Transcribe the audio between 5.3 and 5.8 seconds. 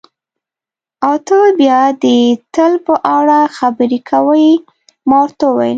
وویل.